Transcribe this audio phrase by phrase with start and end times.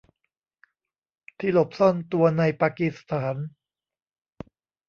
[1.39, 3.35] ที่หลบซ่อนตัวในปากีสถาน